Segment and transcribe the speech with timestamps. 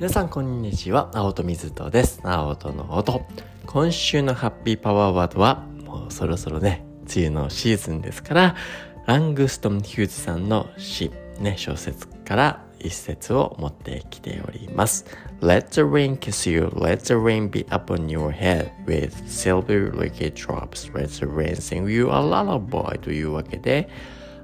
[0.00, 1.10] 皆さんこんにちは。
[1.12, 2.20] 青戸水戸です。
[2.22, 3.22] 青戸の音。
[3.66, 8.56] 今週のハッピーパワーワードはもうそろそろね梅雨のシーズンですから
[9.04, 15.04] ラングストン・ヒューズさんの詩ね小説から一節を持ってきております。
[15.42, 20.90] Let the rain kiss you, let the rain be upon your head with silver liquid drops,
[20.94, 22.98] let the rain sing you a lullaby.
[23.00, 23.90] というわけで、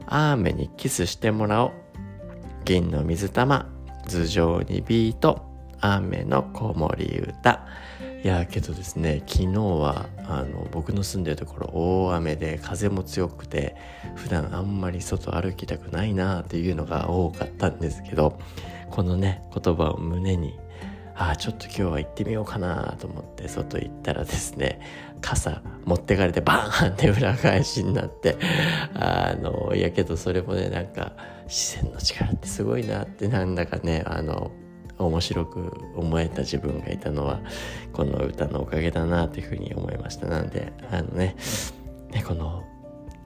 [0.04, 1.72] 雨にキスしてもらおう。
[2.66, 3.74] 銀の水玉、
[4.06, 5.45] 頭上にビート、
[5.80, 7.66] 雨の子守歌。
[8.22, 13.76] いやけどですね昨日はあの僕の住んでるところ大雨で風も強くて
[14.16, 18.38] 普段あんまり外歩きたくないなっていうのが多かったんですけど
[18.90, 20.58] このね言葉を胸に
[21.14, 24.80] ああちょっと今日は行ってみようかなと思って外行ったらですね
[25.20, 28.36] 傘持ってかれてバーンって裏返しになって
[28.94, 31.12] あのいやけどそれもねなんか
[31.46, 34.50] 自然の力ってすごいなってなんだかねあの
[35.04, 37.40] 面白く思えた自分がいたのは
[37.92, 41.36] この歌のおかげだなというふうに思いましたなんであのね
[42.10, 42.64] ねこの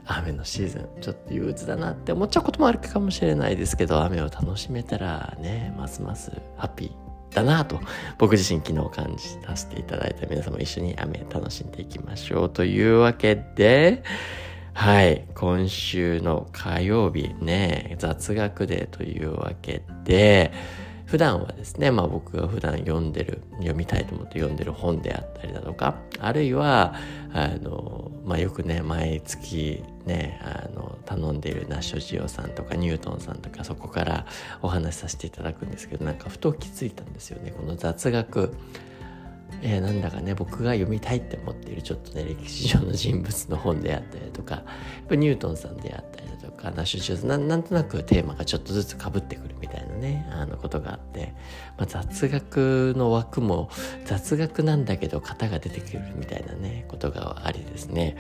[0.07, 7.79] 雨のシーズンちょっと憂鬱だなって思っちゃうこともあるかもしれないですけど雨を楽しめたらねますますハッピーだなと
[8.19, 14.03] 僕自身昨日感じさせていただいた皆様一緒に雨楽しんでいきましょうというわけで
[14.73, 15.27] はい。
[15.35, 20.53] 今週の火曜日ね、雑学デーというわけで、
[21.11, 26.95] 普段はですね、まあ僕が普段読んでる、読みたいと思って読んでる本であったりだとか、あるいは、
[27.33, 34.25] あの、まあよくね、毎月ね、あの、頼んでいるナッショジオさんとかニュートンさんとかそこから
[34.63, 37.51] お話しさせていただくんですけど、なんかふと気づいたんですよね。
[37.51, 38.55] この雑学。
[39.63, 44.63] えー、なんだかね僕が読みたいって思っているちょっとね歴史上の人物の本であったりとかや
[45.05, 50.29] っぱニュートンさんであったりだとかナッシュ・ジョーズなんとなくテーマがちょっとずつかぶってくるみたいなね。
[50.31, 51.33] あのことがあって、
[51.79, 53.71] まあ、雑学の枠も
[54.05, 58.17] 雑学なんだけど型が出てくるみたいなねことがありですね。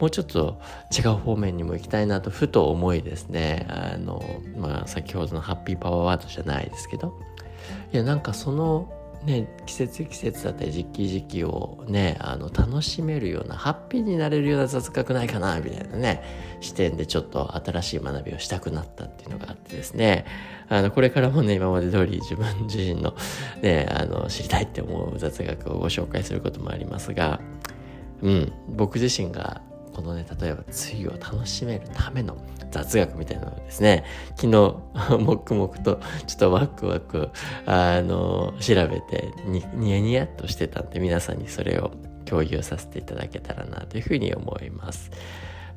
[0.00, 0.58] もうちょっと
[0.96, 3.66] 違う方面にも行きたいなとふと思いですね。
[3.68, 4.22] あの
[4.56, 7.14] まあ先ほどのハッピーパワーワードじゃないですけど。
[7.92, 8.92] いやなんかその
[9.24, 16.22] ね、季節季節だったり時期時期をねあの楽しめるようなハッピーになれるような雑学ないかなみたいなね
[16.60, 20.24] 視点でちょっと新しい学びをしたくなったっていうのがあってですね。
[20.70, 23.14] あのこれからもね今まで通り自分自身の,、
[23.60, 27.40] ね、あの知りたいって思う雑学をご紹介することもありますが、
[28.22, 29.60] うん、僕自身が
[29.94, 32.36] このね例えば梅雨を楽しめるための
[32.70, 34.04] 雑学みたいなのですね
[34.36, 34.74] 昨日
[35.18, 37.30] 黙々とちょっとワクワク
[37.66, 39.32] あの調べて
[39.74, 41.92] ニヤニヤっとしてたんで皆さんにそれを
[42.24, 45.10] 共有させていただけたらなというふうに思います。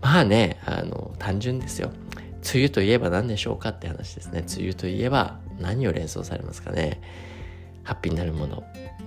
[0.01, 1.89] まあねあの単純ですよ。
[2.43, 4.43] 梅雨といえば何でしょうかって話ですね。
[4.47, 7.01] 梅雨といえば何を連想されますかね。
[7.83, 8.63] ハッピーになるもの。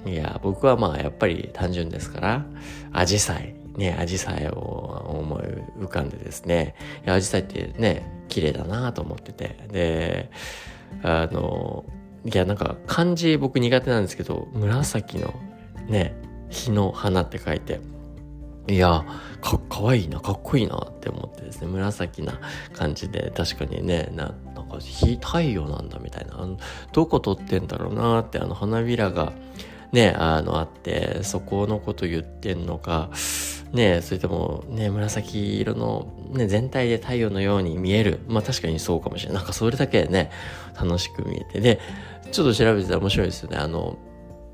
[0.06, 2.47] いや僕はまあやっぱり単純ですから
[2.93, 3.55] アジサイ。
[3.77, 5.43] ね、アジサイを思い
[5.85, 6.75] 浮かんでですね、
[7.07, 10.31] アジサイってね、綺麗だなと思ってて、で、
[11.03, 11.85] あの、
[12.25, 15.35] いや、なんか漢字僕苦手なんですけど、紫の
[15.89, 16.17] ね、
[16.49, 17.81] 日の花って書いて、
[18.69, 19.05] いや、
[19.41, 22.41] か、かわいいな、かっこいいなって思ってですね、紫な
[22.73, 26.59] 感じで、確かにね、な、なんか、日、太陽なんだみたいな、あの、
[26.93, 29.33] どこ撮ってんだろうなって、あの、花びらが、
[29.93, 33.11] ね、あの、あって、そこのこと言ってんのか、
[33.72, 38.21] ねそれともね紫色の、ね、全体で太陽のように見える。
[38.28, 39.37] まあ確かにそうかもしれない。
[39.38, 40.31] なんかそれだけね
[40.81, 41.60] 楽しく見えて。
[41.60, 41.81] で
[42.32, 43.56] ちょっと調べてたら面白いですよね。
[43.56, 43.99] あの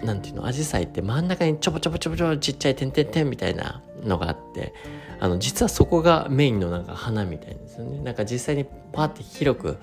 [0.02, 4.74] なんていうの、アジサイって真ん中にちょぼちょぼちょぼちょぼちっちゃい点々点みたいなのがあって、
[5.20, 8.00] あの、実はそこがメインのなんか花みたいですよね。
[8.00, 9.78] なんか実際にパーって広く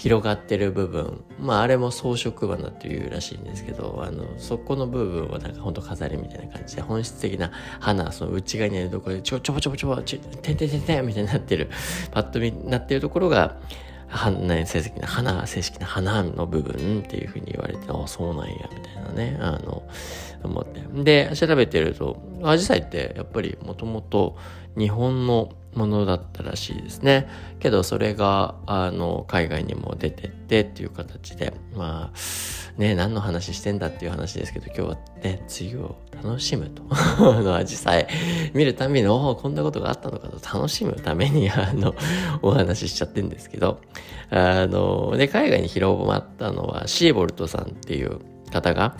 [0.00, 1.22] 広がってる部分。
[1.38, 11.68] まああれも装飾花っていうらしいんですけどあのそこの部分はなんかほんと飾りみたいな感じで本質的な花その内側にあるところでちょちょぼちょぼちょぼちょてんてんてんてんみたいになってる
[12.12, 13.58] パッと見なってるところが
[14.08, 19.38] 成績な花正式な花の部分っていうふうに言われてああそうなんやみたいなね。
[19.38, 19.82] あの
[20.48, 24.36] 思ってで調べてるとアジサイってやっぱりもともと
[24.76, 27.28] 日本のものだったらしいですね。
[27.60, 38.08] けどそれがあの海外にも出てってっていう形でまあね何の話してんだっていう話ですけど今日はね梅雨を楽しむと あの味さえ
[38.52, 41.94] 見るたびにおこんなことがあったのかと楽しむために あの
[42.42, 43.80] お話ししちゃってんですけど
[44.30, 48.18] あので海外に広まったのはシーボルトさんっていう
[48.50, 48.96] 方が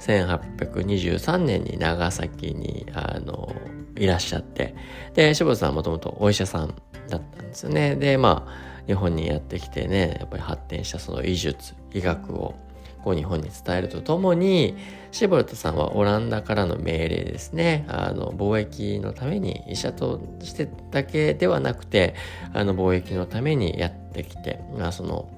[0.00, 3.54] 1823年に長崎にあの
[3.96, 4.74] いらっしゃって、
[5.14, 6.74] で、志保さんはもともとお医者さん
[7.08, 7.96] だったんですよね。
[7.96, 12.54] で、まあ、日本にやってきてね、やっぱり発展したその医術、医学を
[13.02, 14.76] こう日本に伝えるとともに、
[15.10, 22.14] シボルトさんはオランダからの命令ですね、あの、貿易のために、医者としてだけではなくて、
[22.52, 25.28] あの、貿易のためにやってきて、まあ、その、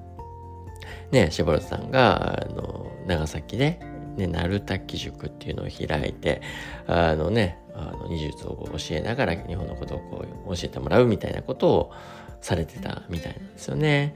[1.13, 3.81] ね、シボルトさんが、あの、長崎で、
[4.21, 6.43] ね、鳴滝塾っていうのを開いて、
[6.87, 11.93] あのね、あの、技術を教えながら日本のことをこう教えてもらうみたいなことを
[12.41, 14.15] されてたみたいなんですよね。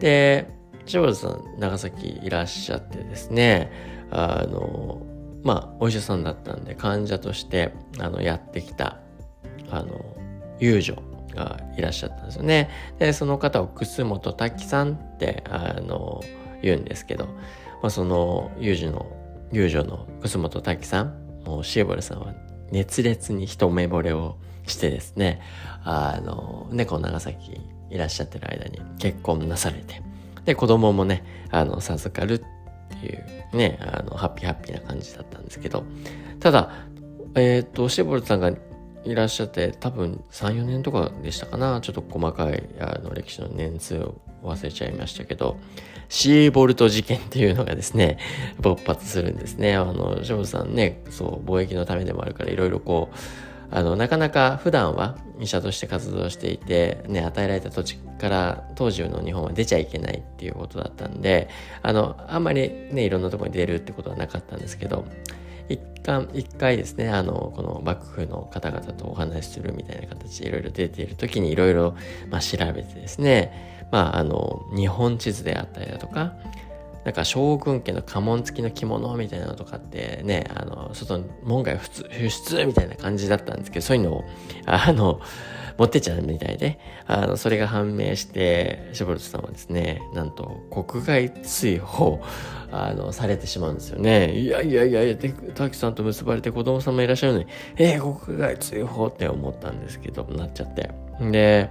[0.00, 0.48] で、
[0.86, 3.70] シボルトさん、長崎いらっしゃってですね、
[4.10, 5.02] あの、
[5.42, 8.98] まあ、お医者さんだったんで、患者として、あの、やってきた、
[9.70, 10.16] あの、
[10.58, 10.96] 遊女
[11.34, 12.68] がいらっしゃったんですよね。
[12.98, 16.20] で、その方を楠本滝さんって、あの、
[16.62, 19.06] 言うんですけど、まあ、その遊女の、
[19.52, 22.34] 遊女の楠本滝さん、もうシーボルさんは
[22.70, 24.36] 熱烈に一目惚れを
[24.66, 25.40] してですね、
[25.84, 27.60] あの、猫長崎
[27.90, 30.02] いらっしゃってる間に結婚なされて、
[30.44, 32.38] で、子供もね、あの、授かるっ
[33.00, 35.84] ていうね、あの、ハッピーハッピーな感じだったんですけど、
[36.38, 36.70] ただ、
[37.34, 38.52] えっ、ー、と、シェボルさんが
[39.04, 41.80] いらっしゃって多分3、4年とかでしたかな。
[41.80, 45.56] ちょっと細かいあの歴史の年数を忘れちゃいましたけど、
[46.10, 48.18] シーボルト事件っていうのがですね、
[48.60, 49.76] 勃発するんですね。
[49.76, 53.16] あの、ショーさんね、そう、貿易のためでもあるからいろいろこう、
[53.70, 61.48] あの、なかなか普段は医者として活動していて、ね、与えられた土地から当時の日本は出ちゃいけないっていうことだったんで、
[61.80, 65.04] あの、あんまりね、いろんなところに出るってことはなかったんですけど、
[65.68, 71.94] 一回、一回ですね、あの、この幕府の方々とお話しするみたいな形でいろいろ出ている時にいろいろ、
[72.30, 76.34] まあ、調べてですね、まあ、あの、日本地図であったりだとか、
[77.04, 84.24] なんか将軍家の家紋付きの着物みたいなのとかってね、あの、外の門外不出みたいな感じだったんですけど、そういうのを、
[84.66, 85.20] あの、
[85.78, 92.20] 持ってっちゃうみたいで、あの、それが判明して、シボルトさんはですね、なんと国外追放、
[92.70, 94.38] あの、されてしまうんですよね。
[94.38, 95.16] いやいやいやいや、
[95.54, 97.46] 滝さんと結ばれて子供さんもいらっしゃるのに、
[97.78, 100.90] えー、国外追放って思ったんですけど、なっちゃって。
[101.30, 101.70] で、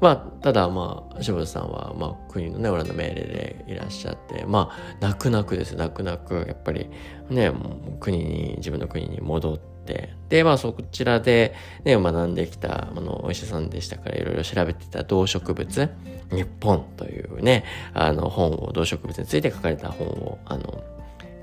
[0.00, 6.88] まあ、ただ、まあ、柴田さんは、まあ、国のね、オランダ命令でいらっしゃって、まあ、泣く泣くです、泣く泣く、やっぱり、
[7.28, 7.52] ね、
[8.00, 11.54] 国に、自分の国に戻って、で、まあ、そちらで、
[11.84, 15.90] ね、学んできた、あの、お医者さんでしたから、いろいろ調べてた動植物、
[16.32, 20.82] 日本というね、あの、本を、動植物について書かれた本を、あの、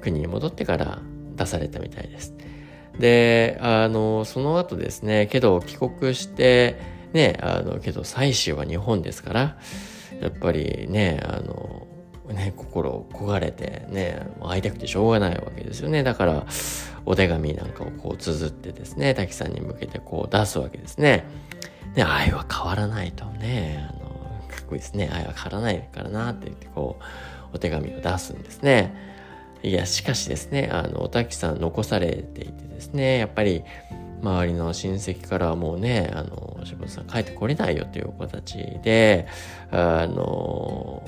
[0.02, 1.00] 国に戻ってから
[1.36, 2.34] 出されたみたいです。
[2.98, 9.58] で、あの、その後ですね、けど帰国して、ね、あの、けど、妻子は日本ですから、
[10.22, 11.88] やっぱりね、あの、
[12.34, 16.04] ね、心を焦がれてね、会いたくてしょうがないわけですよね。
[16.04, 16.46] だから、
[17.06, 21.26] お手紙なんかをこう綴ってですね、滝さんに向けてこう出すわけですね。
[21.96, 24.10] ね、愛は変わらないとね、あの、
[24.50, 25.10] かっこいいですね。
[25.12, 27.00] 愛は変わらないからなって言ってこ
[27.54, 28.94] う、お手紙を出すんですね。
[29.64, 33.64] いや、しかしですね、あの、お滝さん残されていてですね、やっぱり、
[34.22, 39.28] 周りの親戚からはもうね、あの、柴田さん帰ってこれないよっていう子たちで、
[39.72, 41.04] あの、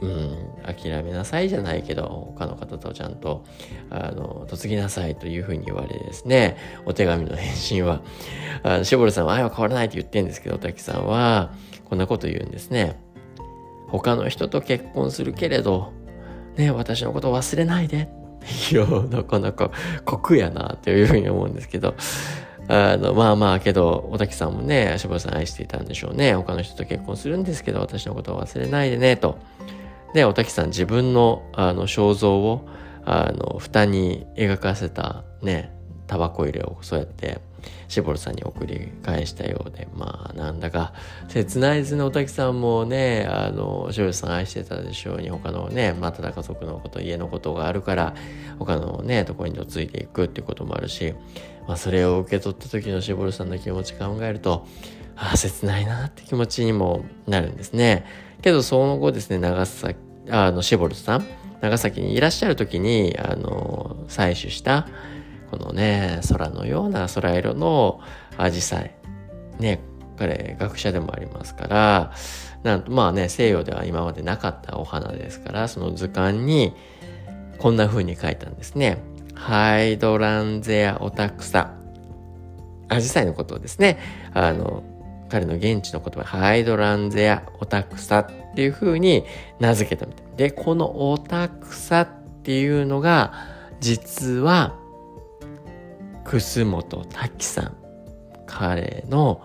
[0.00, 3.44] うん、諦めなさいじゃないけど、他の方とちゃんと、
[3.90, 8.02] あの、嫁ぎなさいというふうに言われですね、お手紙の返信は、
[8.62, 11.52] あの、シボルさんは愛は変わらないって言ってんですけど、滝さんは、
[11.88, 13.00] こんなこと言うんですね。
[13.88, 15.92] 他の人と結婚するけれど、
[16.56, 18.08] ね、私のこと忘れないで。
[18.70, 19.70] いや、なかなか
[20.04, 21.94] 酷やな、というふうに思うんですけど、
[22.68, 26.34] あの、まあまあ、けど、小滝さんもね、しぼさん愛していたんでしょうね。
[26.34, 29.38] 他の人と結婚するんですけど、私のことを忘れないでね、と。
[30.14, 32.66] で、小滝さん自分の、あの、肖像を、
[33.04, 35.72] あの、蓋に描かせた、ね、
[36.06, 37.40] タバコ入れをそうやって、
[37.88, 40.92] シボルさんに送り返したようで、まあ、なんだか、
[41.28, 42.02] 切ないですね。
[42.02, 48.14] おたきさんもね、あの、シボルさん愛してたでしょうに、他のね、まただ家族のこと、家のことがあるから、
[48.58, 51.14] 他のね、ところに嫁いでいくっていうこともあるし、
[51.66, 54.66] まあ、それを受け取った時のシボルさんの気持ち考えると、
[55.16, 58.04] ああ、切ないなって気持ちにもなるんですね。
[58.42, 59.98] けど、その後ですね、長崎、
[60.30, 61.26] あの、シボルさん、
[61.60, 64.86] 長崎にいらっしゃる時に、あの、採取した、
[65.56, 68.00] このね、空のような空色の
[68.36, 68.94] アジサイ。
[69.58, 69.80] ね、
[70.18, 72.12] 彼、学者でもありますから、
[72.62, 76.74] なんと、まあね、西洋では今までなかったお花ですから、その図鑑に、
[77.58, 78.98] こんな風に書いたんですね。
[79.34, 81.72] ハイドランゼアオタクサ。
[82.88, 83.98] アジサイのことをですね、
[84.34, 84.82] あの、
[85.30, 89.24] 彼の現地の言葉、ハイドランゼアオタクサっていう風に
[89.58, 90.26] 名付けたみたい。
[90.36, 92.08] で、このオタクサっ
[92.42, 93.32] ていうのが、
[93.80, 94.78] 実は、
[96.26, 97.76] 楠本滝さん。
[98.46, 99.42] 彼の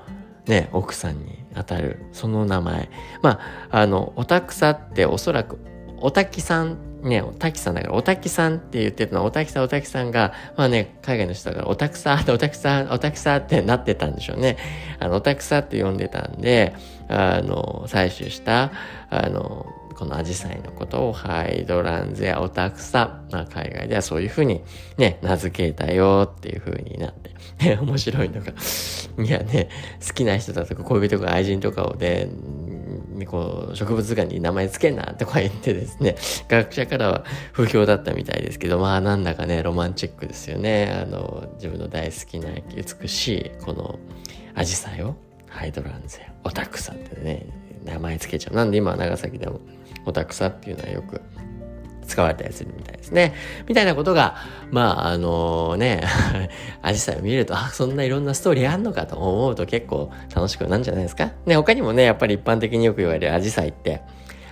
[0.47, 2.89] ね、奥さんにあたる、その名前。
[3.21, 5.59] まあ、あの、おたくさっておそらく、
[5.99, 14.57] おたきさんね、おたきさんだから、おたきさんって言ってるのは、おたきさん、おたきさんが、まあね、海外の人だから、おたくさん、おたくさん、おたくさってなってたんでしょうね。
[14.99, 16.75] あの、おたくさって呼んでたんで、
[17.07, 18.71] あの、採取した、
[19.09, 19.65] あの、
[20.01, 24.63] このアジサイのことをハイドランズやオタクサ、まあ、海外ではそういうふうに
[24.97, 28.51] ね、名付けたよっていうふうになって、 面白いのが、
[29.23, 29.69] いやね、
[30.03, 32.29] 好きな人だとか恋人とか愛人とかをね、
[33.27, 36.15] こう植物図鑑に名前つけんなとか言ってですね、
[36.49, 40.91] 学者からは不評だったみたいですけど、まあなんだかね、ロマンチックですよね。
[40.99, 43.99] あの、自分の大好きな美しいこの
[44.55, 45.15] アジサイを
[45.47, 47.45] ハイドランゼオタクサってね、
[47.85, 48.55] 名前つけちゃう。
[48.55, 49.59] なんで今長崎でも
[50.05, 51.21] オタクサっていうのはよく
[52.07, 53.33] 使われたりするみたいですね。
[53.67, 54.35] みたいなことが、
[54.71, 56.03] まあ、あのね、
[56.81, 61.31] アジサイを見ると、あ、そんないろんなストーリーあんのかと思うと結構楽しくなるんじゃないですか？
[61.45, 64.01] ね、他にもね、やっぱり一般的によく言われるアジサイって、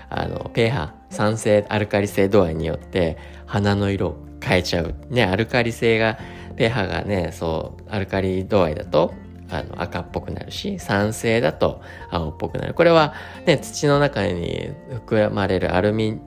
[0.10, 4.96] あの、ペーハ、酸性、アルカリ性度合いによって花の色変えちゃう。
[5.10, 6.18] ね、アルカリ性が、
[6.56, 9.14] ペーハがね、そう、アルカリ度合いだと、
[9.50, 12.74] あの赤っぽくなるし酸性だと青っぽくなる。
[12.74, 13.14] これは、
[13.46, 16.20] ね、土の中に含まれるアルミ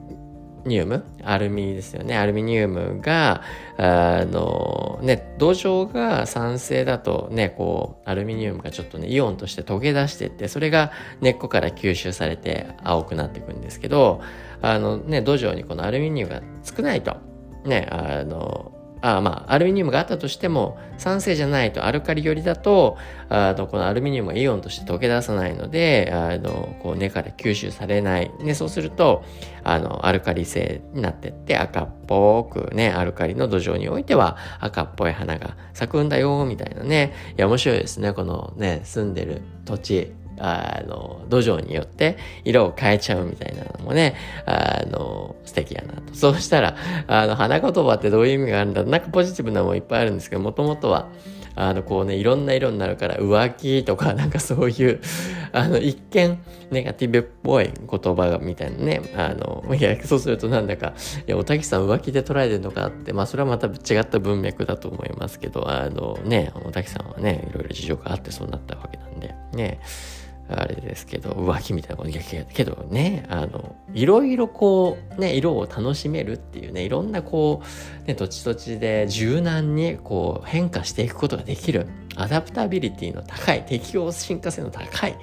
[0.65, 2.17] ニウムアルミですよね。
[2.17, 3.41] アルミニウムが
[3.77, 14.21] あのね土壌が酸性だとねこうアルミニウムがちょっとねイオンとして溶け出してってそれが根っこから吸収されて青くなっていくんですけど
[14.61, 17.17] あのね土壌にこのアルミニウムが少ないと。
[17.65, 18.73] ねあの
[19.05, 28.31] あまあ、アルミニウムがあったとしても、酸性じゃないと、アルカリ寄りだと、あのこのアルミニウムがイオンとして溶け出さないので、あのこう根から吸収されない。
[28.39, 29.25] ね、そうすると、
[29.65, 37.13] あの、アルカリ性になってって赤っぽくね、アルカリの土壌においては赤っぽい花が咲くんだよ、みたいなね。
[37.37, 38.13] いや、面白いですね。
[38.13, 46.13] このね、住んでる土地、あの、土壌によって色を変えちゃうみたいなのもね、あの、素敵やなと。
[46.13, 46.75] そうしたら、
[47.07, 51.09] あの、花言葉ってどういう意味があるんだなんかポジティブなもんいっぱいあるんですけど、もともとは、
[51.55, 55.01] あの、こうね、いろんな色になるから、浮気とか、なんかそういう、
[55.51, 56.39] あの、一見、
[56.71, 60.93] ネガティブっぽい言葉がみたいなね、あの、いや、そうするとなんだか、
[61.27, 69.79] いや、おたきさん浮気で捉えてるのかって、まあ、それはまた違った文脈だと思いますけど、あの、ね、おたきさんはね、いろいろ事情があってそうなったわけなんで、ね、
[70.49, 72.09] あれですけど、浮気みたいなこと。
[72.09, 77.61] いやけどね、あの、いろいろこう、ね、色を楽しめるっていうね、いろんなこ
[78.03, 81.87] う、ね、土地土地で柔軟にこう変化していくことができる。
[82.15, 85.15] アダプタビリティの高い、適応進化性の高い、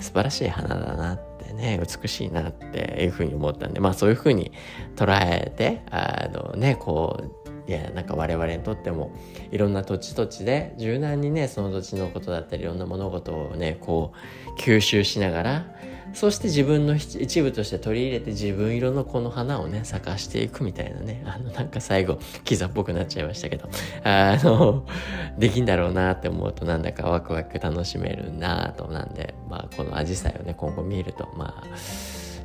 [0.00, 4.50] 素晴らしい花だなってね、美しいなっていうふうに思ったんで、まあそういうふうに
[4.96, 9.10] 捉えて、あのね、こう、いやなんか我々にとっても
[9.50, 14.12] いろんな土地土地で柔軟にねその土地のことだったりいろんな物事をねこ
[14.56, 15.66] う吸収しながら
[16.12, 23.68] そして自分の一部として取り入れて自分色のこの花をね咲かしていくみたいなねあのなんか最後キザっぽくなっちゃいましたけど
[24.04, 24.86] あの
[25.38, 31.76] できんだろうなって思うとなんだかワクワク楽しめるなとなんでまあこのアジサイをね今後見るとまあ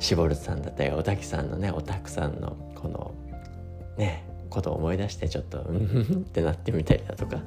[0.00, 3.12] シボルさんだったりおたきさんのねおたくさんのこの
[3.98, 7.40] ねことを思い出してちょっとうんってなってみたりだとか。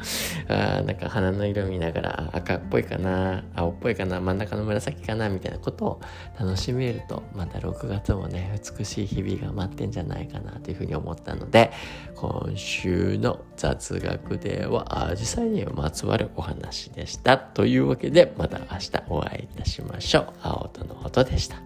[0.48, 6.02] あなんか花の色見ながら赤っぽいかな青っぽいかな真ん中の紫かなみたいなことを
[6.40, 11.72] 楽しめるとまた6月もね美しい日々が待ってんじゃないかなというふうに思ったので
[12.16, 20.34] 今週の雑学ではアジサイにまつわるお話でしたというわけでまた明日お会いいたしましょう。
[20.42, 21.58] 青との音でした。